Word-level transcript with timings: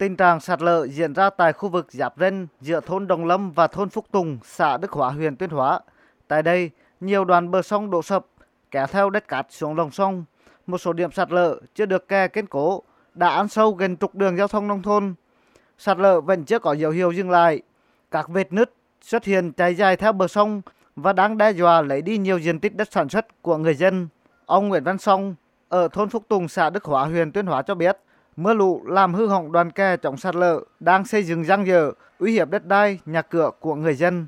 Tình 0.00 0.16
trạng 0.16 0.40
sạt 0.40 0.62
lở 0.62 0.86
diễn 0.86 1.12
ra 1.14 1.30
tại 1.30 1.52
khu 1.52 1.68
vực 1.68 1.86
giáp 1.92 2.14
ranh 2.18 2.46
giữa 2.60 2.80
thôn 2.80 3.06
Đồng 3.06 3.24
Lâm 3.24 3.52
và 3.52 3.66
thôn 3.66 3.88
Phúc 3.88 4.06
Tùng, 4.10 4.38
xã 4.44 4.76
Đức 4.76 4.92
Hóa, 4.92 5.10
huyện 5.10 5.36
Tuyên 5.36 5.50
Hóa. 5.50 5.80
Tại 6.28 6.42
đây, 6.42 6.70
nhiều 7.00 7.24
đoạn 7.24 7.50
bờ 7.50 7.62
sông 7.62 7.90
đổ 7.90 8.02
sập, 8.02 8.26
kéo 8.70 8.86
theo 8.86 9.10
đất 9.10 9.28
cát 9.28 9.46
xuống 9.50 9.76
lòng 9.76 9.90
sông. 9.90 10.24
Một 10.66 10.78
số 10.78 10.92
điểm 10.92 11.12
sạt 11.12 11.32
lở 11.32 11.60
chưa 11.74 11.86
được 11.86 12.08
kè 12.08 12.28
kiên 12.28 12.46
cố 12.46 12.82
đã 13.14 13.28
ăn 13.28 13.48
sâu 13.48 13.72
gần 13.72 13.96
trục 13.96 14.14
đường 14.14 14.36
giao 14.36 14.48
thông 14.48 14.68
nông 14.68 14.82
thôn. 14.82 15.14
Sạt 15.78 15.98
lở 15.98 16.20
vẫn 16.20 16.44
chưa 16.44 16.58
có 16.58 16.72
dấu 16.72 16.90
hiệu 16.90 17.12
dừng 17.12 17.30
lại. 17.30 17.62
Các 18.10 18.28
vệt 18.28 18.52
nứt 18.52 18.72
xuất 19.02 19.24
hiện 19.24 19.52
chạy 19.52 19.74
dài 19.74 19.96
theo 19.96 20.12
bờ 20.12 20.28
sông 20.28 20.62
và 20.96 21.12
đang 21.12 21.38
đe 21.38 21.50
dọa 21.50 21.82
lấy 21.82 22.02
đi 22.02 22.18
nhiều 22.18 22.38
diện 22.38 22.60
tích 22.60 22.76
đất 22.76 22.92
sản 22.92 23.08
xuất 23.08 23.42
của 23.42 23.56
người 23.56 23.74
dân. 23.74 24.08
Ông 24.46 24.68
Nguyễn 24.68 24.84
Văn 24.84 24.98
Song 24.98 25.34
ở 25.68 25.88
thôn 25.88 26.08
Phúc 26.08 26.24
Tùng, 26.28 26.48
xã 26.48 26.70
Đức 26.70 26.84
Hóa, 26.84 27.04
huyện 27.04 27.32
Tuyên 27.32 27.46
Hóa 27.46 27.62
cho 27.62 27.74
biết, 27.74 27.98
mưa 28.36 28.54
lũ 28.54 28.82
làm 28.86 29.14
hư 29.14 29.26
hỏng 29.26 29.52
đoàn 29.52 29.70
kè 29.70 29.96
chống 29.96 30.16
sạt 30.16 30.34
lở 30.34 30.60
đang 30.80 31.04
xây 31.04 31.22
dựng 31.22 31.42
răng 31.42 31.66
dở, 31.66 31.92
uy 32.18 32.32
hiếp 32.32 32.50
đất 32.50 32.66
đai, 32.66 32.98
nhà 33.06 33.22
cửa 33.22 33.50
của 33.60 33.74
người 33.74 33.94
dân. 33.94 34.26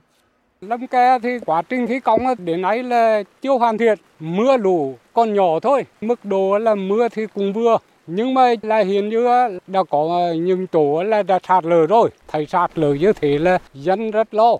Lâm 0.60 0.86
kè 0.86 1.18
thì 1.22 1.38
quá 1.46 1.62
trình 1.62 1.86
thi 1.86 2.00
công 2.00 2.20
đến 2.38 2.62
nay 2.62 2.82
là 2.82 3.22
chưa 3.42 3.58
hoàn 3.58 3.78
thiện, 3.78 3.98
mưa 4.20 4.56
lũ 4.56 4.96
còn 5.12 5.34
nhỏ 5.34 5.60
thôi, 5.62 5.86
mức 6.00 6.24
độ 6.24 6.58
là 6.58 6.74
mưa 6.74 7.08
thì 7.08 7.26
cũng 7.34 7.52
vừa, 7.52 7.78
nhưng 8.06 8.34
mà 8.34 8.54
là 8.62 8.78
hiện 8.78 9.08
như 9.08 9.28
đã 9.66 9.82
có 9.90 10.32
những 10.36 10.66
chỗ 10.66 11.02
là 11.02 11.22
đã 11.22 11.38
sạt 11.48 11.64
lở 11.64 11.86
rồi, 11.86 12.10
thấy 12.28 12.46
sạt 12.46 12.78
lở 12.78 12.94
như 12.94 13.12
thế 13.12 13.38
là 13.38 13.58
dân 13.74 14.10
rất 14.10 14.34
lo. 14.34 14.56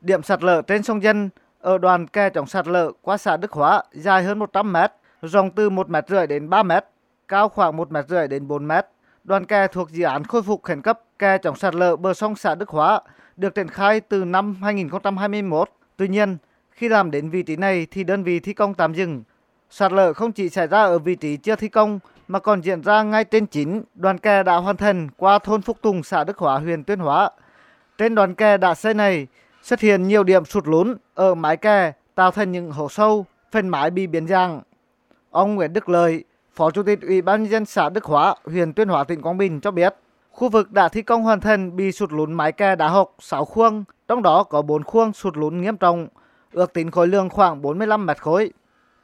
Điểm 0.00 0.22
sạt 0.22 0.42
lở 0.42 0.62
trên 0.62 0.82
sông 0.82 1.02
Dân 1.02 1.30
ở 1.60 1.78
đoàn 1.78 2.06
kè 2.06 2.30
chống 2.30 2.46
sạt 2.46 2.68
lở 2.68 2.92
qua 3.02 3.16
xã 3.16 3.36
Đức 3.36 3.52
Hóa 3.52 3.82
dài 3.92 4.22
hơn 4.22 4.38
100 4.38 4.72
mét, 4.72 4.92
rộng 5.22 5.50
từ 5.50 5.70
1 5.70 5.90
mét 5.90 6.04
rưỡi 6.08 6.26
đến 6.26 6.50
3 6.50 6.62
mét, 6.62 6.84
cao 7.32 7.48
khoảng 7.48 7.76
1 7.76 7.92
mét 7.92 8.08
rưỡi 8.08 8.28
đến 8.28 8.48
4 8.48 8.68
mét. 8.68 8.86
Đoàn 9.24 9.46
kè 9.46 9.66
thuộc 9.66 9.90
dự 9.90 10.04
án 10.04 10.24
khôi 10.24 10.42
phục 10.42 10.62
khẩn 10.62 10.82
cấp 10.82 11.00
kè 11.18 11.38
chống 11.38 11.56
sạt 11.56 11.74
lở 11.74 11.96
bờ 11.96 12.14
sông 12.14 12.36
xã 12.36 12.54
Đức 12.54 12.68
Hóa 12.68 13.00
được 13.36 13.54
triển 13.54 13.68
khai 13.68 14.00
từ 14.00 14.24
năm 14.24 14.56
2021. 14.62 15.70
Tuy 15.96 16.08
nhiên, 16.08 16.36
khi 16.70 16.88
làm 16.88 17.10
đến 17.10 17.30
vị 17.30 17.42
trí 17.42 17.56
này 17.56 17.86
thì 17.90 18.04
đơn 18.04 18.24
vị 18.24 18.40
thi 18.40 18.52
công 18.52 18.74
tạm 18.74 18.94
dừng. 18.94 19.22
Sạt 19.70 19.92
lở 19.92 20.12
không 20.12 20.32
chỉ 20.32 20.48
xảy 20.48 20.66
ra 20.66 20.82
ở 20.82 20.98
vị 20.98 21.14
trí 21.14 21.36
chưa 21.36 21.56
thi 21.56 21.68
công 21.68 21.98
mà 22.28 22.38
còn 22.38 22.60
diễn 22.60 22.82
ra 22.82 23.02
ngay 23.02 23.24
trên 23.24 23.46
chính 23.46 23.82
đoàn 23.94 24.18
kè 24.18 24.42
đã 24.42 24.56
hoàn 24.56 24.76
thành 24.76 25.08
qua 25.16 25.38
thôn 25.38 25.62
Phúc 25.62 25.78
Tùng, 25.82 26.02
xã 26.02 26.24
Đức 26.24 26.38
Hóa, 26.38 26.58
huyện 26.58 26.84
Tuyên 26.84 26.98
Hóa. 26.98 27.30
Trên 27.98 28.14
đoàn 28.14 28.34
kè 28.34 28.56
đã 28.56 28.74
xây 28.74 28.94
này 28.94 29.26
xuất 29.62 29.80
hiện 29.80 30.08
nhiều 30.08 30.22
điểm 30.22 30.44
sụt 30.44 30.66
lún 30.66 30.96
ở 31.14 31.34
mái 31.34 31.56
kè 31.56 31.92
tạo 32.14 32.30
thành 32.30 32.52
những 32.52 32.70
hố 32.70 32.88
sâu, 32.88 33.26
phần 33.52 33.68
mái 33.68 33.90
bị 33.90 34.06
biến 34.06 34.26
dạng. 34.26 34.60
Ông 35.30 35.54
Nguyễn 35.54 35.72
Đức 35.72 35.88
Lợi, 35.88 36.24
Phó 36.54 36.70
Chủ 36.70 36.82
tịch 36.82 37.02
Ủy 37.02 37.22
ban 37.22 37.42
nhân 37.42 37.52
dân 37.52 37.64
xã 37.64 37.88
Đức 37.88 38.04
Hóa, 38.04 38.34
huyện 38.44 38.72
Tuyên 38.72 38.88
Hóa, 38.88 39.04
tỉnh 39.04 39.22
Quảng 39.22 39.38
Bình 39.38 39.60
cho 39.60 39.70
biết, 39.70 39.94
khu 40.30 40.48
vực 40.48 40.72
đã 40.72 40.88
thi 40.88 41.02
công 41.02 41.22
hoàn 41.22 41.40
thành 41.40 41.76
bị 41.76 41.92
sụt 41.92 42.12
lún 42.12 42.32
mái 42.32 42.52
kè 42.52 42.76
đá 42.76 42.88
học 42.88 43.14
6 43.18 43.44
khuôn, 43.44 43.84
trong 44.08 44.22
đó 44.22 44.42
có 44.42 44.62
4 44.62 44.84
khuôn 44.84 45.12
sụt 45.12 45.36
lún 45.36 45.60
nghiêm 45.60 45.76
trọng, 45.76 46.08
ước 46.52 46.72
tính 46.72 46.90
khối 46.90 47.08
lượng 47.08 47.28
khoảng 47.28 47.62
45 47.62 48.06
mét 48.06 48.22
khối 48.22 48.52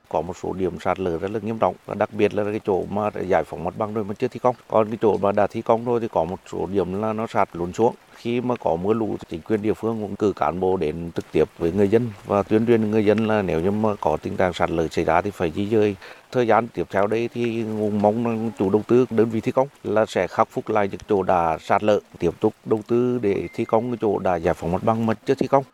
có 0.09 0.21
một 0.21 0.37
số 0.43 0.53
điểm 0.53 0.81
sạt 0.81 1.01
lở 1.01 1.19
rất 1.19 1.31
là 1.31 1.41
nghiêm 1.43 1.59
trọng. 1.59 1.75
Và 1.87 1.95
đặc 1.95 2.13
biệt 2.13 2.35
là 2.35 2.45
cái 2.45 2.61
chỗ 2.67 2.85
mà 2.91 3.11
giải 3.29 3.45
phóng 3.45 3.65
mặt 3.65 3.75
bằng 3.79 3.95
rồi 3.95 4.05
mà 4.05 4.15
chưa 4.15 4.29
thi 4.29 4.41
công. 4.43 4.57
Còn 4.69 4.89
cái 4.89 4.99
chỗ 5.01 5.17
mà 5.17 5.33
đã 5.33 5.47
thi 5.47 5.63
công 5.63 5.85
rồi 5.85 6.01
thì 6.01 6.09
có 6.13 6.25
một 6.25 6.39
số 6.53 6.67
điểm 6.67 7.03
là 7.03 7.13
nó 7.13 7.27
sạt 7.27 7.49
lún 7.53 7.73
xuống. 7.73 7.95
Khi 8.15 8.41
mà 8.41 8.55
có 8.57 8.77
mưa 8.77 8.93
lũ 8.93 9.17
chính 9.29 9.41
quyền 9.41 9.63
địa 9.63 9.75
phương 9.75 10.01
cũng 10.01 10.17
cử 10.17 10.33
cán 10.37 10.61
bộ 10.61 10.77
đến 10.77 11.11
trực 11.15 11.25
tiếp 11.33 11.45
với 11.59 11.73
người 11.73 11.89
dân 11.89 12.11
và 12.27 12.43
tuyên 12.43 12.67
truyền 12.67 12.91
người 12.91 13.05
dân 13.05 13.27
là 13.27 13.43
nếu 13.43 13.61
như 13.61 13.71
mà 13.71 13.89
có 14.01 14.17
tình 14.23 14.37
trạng 14.37 14.53
sạt 14.53 14.71
lở 14.71 14.89
xảy 14.89 15.05
ra 15.05 15.21
thì 15.21 15.31
phải 15.31 15.53
di 15.57 15.69
dời 15.69 15.97
thời 16.33 16.47
gian 16.47 16.69
tiếp 16.69 16.87
theo 16.91 17.07
đây 17.07 17.29
thì 17.35 17.65
mong 18.01 18.51
chủ 18.59 18.71
đầu 18.71 18.83
tư, 18.89 19.07
đơn 19.11 19.31
vị 19.31 19.41
thi 19.41 19.53
công 19.53 19.69
là 19.85 20.07
sẽ 20.07 20.27
khắc 20.27 20.49
phục 20.51 20.69
lại 20.69 20.89
những 20.89 21.01
chỗ 21.09 21.23
đã 21.23 21.59
sạt 21.61 21.83
lở, 21.83 22.01
tiếp 22.19 22.31
tục 22.41 22.55
đầu 22.65 22.81
tư 22.89 23.19
để 23.23 23.49
thi 23.55 23.65
công 23.65 23.91
cái 23.91 23.99
chỗ 24.01 24.19
đã 24.19 24.37
giải 24.37 24.55
phóng 24.55 24.73
mặt 24.73 24.83
bằng 24.83 25.07
mà 25.07 25.15
chưa 25.15 25.35
thi 25.35 25.47
công. 25.47 25.65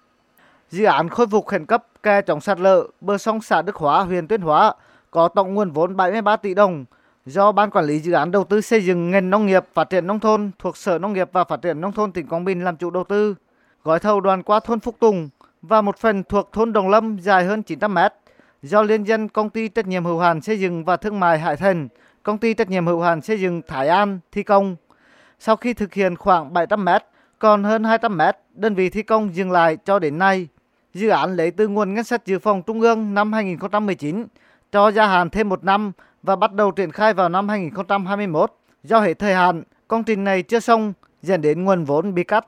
Dự 0.75 0.85
án 0.85 1.09
khôi 1.09 1.27
phục 1.27 1.47
khẩn 1.47 1.67
cấp 1.67 1.87
kè 2.03 2.23
chống 2.23 2.41
sạt 2.41 2.61
lở 2.61 2.87
bờ 3.01 3.19
sông 3.19 3.41
xã 3.41 3.63
Đức 3.63 3.77
Hóa, 3.77 4.01
huyện 4.01 4.29
Tuyên 4.29 4.41
Hóa 4.41 4.75
có 5.11 5.29
tổng 5.29 5.55
nguồn 5.55 5.71
vốn 5.71 5.97
73 5.97 6.37
tỷ 6.37 6.55
đồng 6.55 6.85
do 7.27 7.53
Ban 7.53 7.71
Quản 7.71 7.85
lý 7.85 7.99
Dự 7.99 8.13
án 8.13 8.31
Đầu 8.31 8.45
tư 8.45 8.61
xây 8.61 8.85
dựng 8.85 9.11
ngành 9.11 9.31
nông 9.31 9.47
nghiệp 9.47 9.65
phát 9.75 9.91
triển 9.91 10.07
nông 10.07 10.21
thôn 10.21 10.51
thuộc 10.59 10.77
Sở 10.77 10.99
Nông 10.99 11.13
nghiệp 11.13 11.29
và 11.33 11.45
Phát 11.45 11.63
triển 11.63 11.81
Nông 11.81 11.93
thôn 11.93 12.13
tỉnh 12.13 12.27
Quảng 12.27 12.45
Bình 12.45 12.65
làm 12.65 12.77
chủ 12.77 12.91
đầu 12.91 13.05
tư. 13.05 13.35
Gói 13.85 13.99
thầu 13.99 14.21
đoàn 14.21 14.43
qua 14.43 14.61
thôn 14.61 14.81
Phúc 14.81 14.97
Tùng 15.01 15.29
và 15.63 15.81
một 15.83 15.97
phần 15.99 16.23
thuộc 16.25 16.53
thôn 16.53 16.73
Đồng 16.73 16.89
Lâm 16.89 17.19
dài 17.19 17.45
hơn 17.45 17.63
900 17.63 17.95
mét 17.95 18.13
do 18.63 18.83
liên 18.83 19.05
dân 19.05 19.29
công 19.29 19.51
ty 19.51 19.69
trách 19.69 19.87
nhiệm 19.87 20.05
hữu 20.05 20.19
hạn 20.19 20.41
xây 20.41 20.61
dựng 20.61 20.85
và 20.85 20.97
thương 20.97 21.21
mại 21.21 21.39
Hải 21.39 21.57
Thần, 21.57 21.89
công 22.23 22.39
ty 22.39 22.55
trách 22.55 22.71
nhiệm 22.71 22.87
hữu 22.87 23.01
hạn 23.01 23.23
xây 23.23 23.41
dựng 23.41 23.63
Thái 23.69 23.89
An 23.89 24.19
thi 24.33 24.43
công. 24.43 24.77
Sau 25.39 25.57
khi 25.57 25.75
thực 25.75 25.95
hiện 25.95 26.17
khoảng 26.17 26.53
700 26.53 26.85
mét, 26.85 27.05
còn 27.39 27.65
hơn 27.65 27.85
200 27.85 28.17
mét, 28.17 28.37
đơn 28.55 28.75
vị 28.75 28.91
thi 28.91 29.03
công 29.03 29.35
dừng 29.35 29.51
lại 29.51 29.77
cho 29.85 29.99
đến 29.99 30.19
nay. 30.19 30.49
Dự 30.95 31.09
án 31.09 31.37
lấy 31.37 31.51
từ 31.51 31.69
nguồn 31.69 31.95
ngân 31.95 32.05
sách 32.05 32.27
dự 32.27 32.39
phòng 32.39 32.63
trung 32.63 32.81
ương 32.81 33.15
năm 33.15 33.33
2019 33.33 34.27
cho 34.73 34.91
gia 34.91 35.07
hạn 35.07 35.31
thêm 35.31 35.49
một 35.49 35.65
năm 35.65 35.93
và 36.23 36.37
bắt 36.37 36.53
đầu 36.53 36.71
triển 36.71 36.93
khai 36.93 37.15
vào 37.15 37.29
năm 37.29 37.49
2021. 37.49 38.53
Do 38.85 39.01
hệ 39.01 39.15
thời 39.15 39.35
hạn, 39.35 39.63
công 39.89 40.05
trình 40.05 40.25
này 40.25 40.43
chưa 40.43 40.61
xong 40.61 40.93
dẫn 41.23 41.41
đến 41.41 41.65
nguồn 41.65 41.85
vốn 41.85 42.15
bị 42.15 42.25
cắt. 42.25 42.47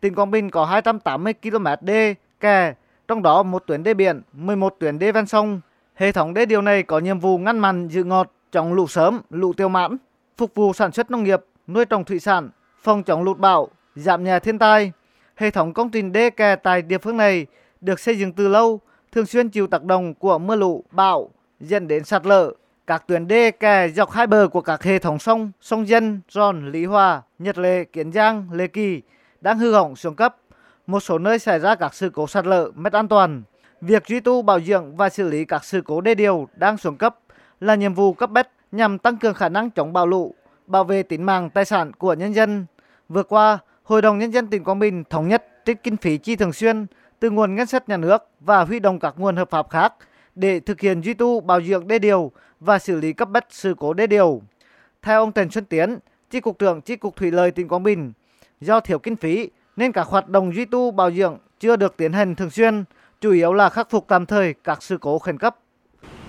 Tỉnh 0.00 0.14
Quảng 0.14 0.30
Bình 0.30 0.50
có 0.50 0.64
280 0.64 1.34
km 1.42 1.66
đê, 1.80 2.14
kè, 2.40 2.74
trong 3.08 3.22
đó 3.22 3.42
một 3.42 3.64
tuyến 3.66 3.82
đê 3.82 3.94
biển, 3.94 4.22
11 4.32 4.76
tuyến 4.78 4.98
đê 4.98 5.12
ven 5.12 5.26
sông. 5.26 5.60
Hệ 5.94 6.12
thống 6.12 6.34
đê 6.34 6.46
điều 6.46 6.62
này 6.62 6.82
có 6.82 6.98
nhiệm 6.98 7.18
vụ 7.18 7.38
ngăn 7.38 7.58
mặn 7.58 7.88
dự 7.88 8.04
ngọt, 8.04 8.32
chống 8.52 8.72
lũ 8.72 8.86
sớm, 8.86 9.20
lũ 9.30 9.52
tiêu 9.52 9.68
mãn, 9.68 9.96
phục 10.36 10.54
vụ 10.54 10.72
sản 10.72 10.92
xuất 10.92 11.10
nông 11.10 11.24
nghiệp, 11.24 11.40
nuôi 11.66 11.84
trồng 11.84 12.04
thủy 12.04 12.18
sản, 12.18 12.50
phòng 12.82 13.02
chống 13.02 13.22
lụt 13.22 13.38
bão, 13.38 13.68
giảm 13.94 14.24
nhẹ 14.24 14.38
thiên 14.40 14.58
tai. 14.58 14.92
Hệ 15.36 15.50
thống 15.50 15.72
công 15.72 15.90
trình 15.90 16.12
đê 16.12 16.30
kè 16.30 16.56
tại 16.56 16.82
địa 16.82 16.98
phương 16.98 17.16
này 17.16 17.46
được 17.82 18.00
xây 18.00 18.18
dựng 18.18 18.32
từ 18.32 18.48
lâu, 18.48 18.80
thường 19.12 19.26
xuyên 19.26 19.48
chịu 19.48 19.66
tác 19.66 19.84
động 19.84 20.14
của 20.14 20.38
mưa 20.38 20.56
lũ, 20.56 20.84
bão 20.90 21.30
dẫn 21.60 21.88
đến 21.88 22.04
sạt 22.04 22.26
lở. 22.26 22.52
Các 22.86 23.06
tuyến 23.06 23.28
đê 23.28 23.50
kè 23.50 23.88
dọc 23.88 24.10
hai 24.10 24.26
bờ 24.26 24.48
của 24.48 24.60
các 24.60 24.82
hệ 24.82 24.98
thống 24.98 25.18
sông, 25.18 25.52
sông 25.60 25.88
Dân, 25.88 26.20
Ròn, 26.28 26.72
Lý 26.72 26.84
Hòa, 26.84 27.22
Nhật 27.38 27.58
Lệ, 27.58 27.84
Kiến 27.84 28.12
Giang, 28.12 28.48
Lê 28.52 28.66
Kỳ 28.66 29.02
đang 29.40 29.58
hư 29.58 29.72
hỏng 29.72 29.96
xuống 29.96 30.14
cấp. 30.14 30.36
Một 30.86 31.00
số 31.00 31.18
nơi 31.18 31.38
xảy 31.38 31.58
ra 31.58 31.74
các 31.74 31.94
sự 31.94 32.10
cố 32.10 32.26
sạt 32.26 32.46
lở 32.46 32.70
mất 32.74 32.92
an 32.92 33.08
toàn. 33.08 33.42
Việc 33.80 34.06
duy 34.06 34.20
tu 34.20 34.42
bảo 34.42 34.60
dưỡng 34.60 34.96
và 34.96 35.08
xử 35.08 35.28
lý 35.28 35.44
các 35.44 35.64
sự 35.64 35.80
cố 35.80 36.00
đê 36.00 36.14
điều 36.14 36.48
đang 36.56 36.76
xuống 36.76 36.96
cấp 36.96 37.18
là 37.60 37.74
nhiệm 37.74 37.94
vụ 37.94 38.12
cấp 38.12 38.30
bách 38.30 38.48
nhằm 38.72 38.98
tăng 38.98 39.16
cường 39.16 39.34
khả 39.34 39.48
năng 39.48 39.70
chống 39.70 39.92
bão 39.92 40.06
lũ, 40.06 40.34
bảo 40.66 40.84
vệ 40.84 41.02
tính 41.02 41.26
mạng 41.26 41.50
tài 41.50 41.64
sản 41.64 41.92
của 41.92 42.14
nhân 42.14 42.34
dân. 42.34 42.66
Vừa 43.08 43.22
qua, 43.22 43.58
Hội 43.82 44.02
đồng 44.02 44.18
Nhân 44.18 44.30
dân 44.30 44.46
tỉnh 44.46 44.64
Quảng 44.64 44.78
Bình 44.78 45.04
thống 45.10 45.28
nhất 45.28 45.46
trích 45.66 45.82
kinh 45.82 45.96
phí 45.96 46.18
chi 46.18 46.36
thường 46.36 46.52
xuyên 46.52 46.86
từ 47.22 47.30
nguồn 47.30 47.54
ngân 47.54 47.66
sách 47.66 47.88
nhà 47.88 47.96
nước 47.96 48.28
và 48.40 48.64
huy 48.64 48.80
động 48.80 48.98
các 48.98 49.14
nguồn 49.16 49.36
hợp 49.36 49.50
pháp 49.50 49.70
khác 49.70 49.94
để 50.34 50.60
thực 50.60 50.80
hiện 50.80 51.00
duy 51.00 51.14
tu 51.14 51.40
bảo 51.40 51.62
dưỡng 51.62 51.88
đê 51.88 51.98
điều 51.98 52.32
và 52.60 52.78
xử 52.78 53.00
lý 53.00 53.12
cấp 53.12 53.28
bách 53.28 53.46
sự 53.50 53.74
cố 53.78 53.92
đê 53.92 54.06
điều. 54.06 54.42
Theo 55.02 55.20
ông 55.20 55.32
Trần 55.32 55.50
Xuân 55.50 55.64
Tiến, 55.64 55.98
Chi 56.30 56.40
cục 56.40 56.58
trưởng 56.58 56.80
Chi 56.80 56.96
cục 56.96 57.16
Thủy 57.16 57.30
lợi 57.30 57.50
tỉnh 57.50 57.68
Quảng 57.68 57.82
Bình, 57.82 58.12
do 58.60 58.80
thiếu 58.80 58.98
kinh 58.98 59.16
phí 59.16 59.50
nên 59.76 59.92
các 59.92 60.06
hoạt 60.06 60.28
động 60.28 60.54
duy 60.54 60.64
tu 60.64 60.90
bảo 60.90 61.10
dưỡng 61.10 61.38
chưa 61.60 61.76
được 61.76 61.96
tiến 61.96 62.12
hành 62.12 62.34
thường 62.34 62.50
xuyên, 62.50 62.84
chủ 63.20 63.32
yếu 63.32 63.52
là 63.52 63.68
khắc 63.68 63.90
phục 63.90 64.04
tạm 64.08 64.26
thời 64.26 64.54
các 64.64 64.82
sự 64.82 64.98
cố 65.00 65.18
khẩn 65.18 65.38
cấp. 65.38 65.58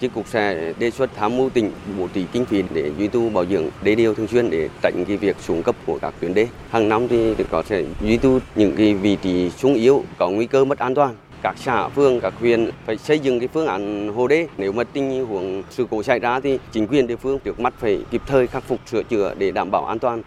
Chi 0.04 0.10
cục 0.16 0.28
sẽ 0.28 0.74
đề 0.80 0.92
xuất 0.92 1.10
tham 1.16 1.38
mưu 1.38 1.50
tỉnh 1.50 1.72
bố 2.00 2.08
trí 2.14 2.26
kinh 2.32 2.46
phí 2.46 2.64
để 2.74 2.92
duy 2.98 3.08
tu 3.08 3.30
bảo 3.30 3.46
dưỡng 3.46 3.66
đê 3.84 3.96
điều 3.96 4.14
thường 4.14 4.28
xuyên 4.28 4.50
để 4.50 4.70
tránh 4.82 5.06
cái 5.08 5.18
việc 5.18 5.36
xuống 5.40 5.64
cấp 5.64 5.76
của 5.86 6.00
các 6.02 6.14
tuyến 6.20 6.34
đê. 6.34 6.48
Hàng 6.70 6.90
năm 6.90 7.08
thì 7.08 7.36
có 7.52 7.64
sẽ 7.64 7.84
duy 8.02 8.18
tu 8.18 8.40
những 8.56 8.76
cái 8.76 8.94
vị 8.94 9.18
trí 9.22 9.50
sung 9.50 9.74
yếu 9.74 10.04
có 10.18 10.30
nguy 10.30 10.48
cơ 10.48 10.66
mất 10.66 10.80
an 10.80 10.96
toàn. 10.96 11.16
Các 11.44 11.56
xã, 11.58 11.88
phường, 11.88 12.20
các 12.20 12.34
huyện 12.40 12.70
phải 12.86 12.98
xây 12.98 13.20
dựng 13.20 13.40
cái 13.40 13.48
phương 13.48 13.68
án 13.68 14.10
hồ 14.14 14.28
đê. 14.28 14.48
Nếu 14.58 14.72
mà 14.72 14.84
tình 14.84 15.26
huống 15.26 15.64
sự 15.70 15.88
cố 15.90 16.04
xảy 16.04 16.20
ra 16.20 16.40
thì 16.40 16.60
chính 16.72 16.88
quyền 16.88 17.08
địa 17.08 17.16
phương 17.16 17.40
trước 17.40 17.60
mắt 17.60 17.74
phải 17.80 18.00
kịp 18.12 18.22
thời 18.28 18.48
khắc 18.48 18.64
phục 18.64 18.80
sửa 18.92 19.04
chữa 19.04 19.34
để 19.38 19.52
đảm 19.52 19.72
bảo 19.72 19.86
an 19.86 20.00
toàn. 20.00 20.22